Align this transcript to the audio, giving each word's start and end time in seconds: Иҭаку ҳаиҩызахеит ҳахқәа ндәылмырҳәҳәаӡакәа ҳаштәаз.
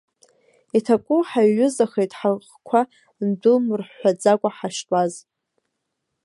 Иҭаку 0.77 1.21
ҳаиҩызахеит 1.29 2.11
ҳахқәа 2.19 2.81
ндәылмырҳәҳәаӡакәа 3.27 4.49
ҳаштәаз. 4.57 5.13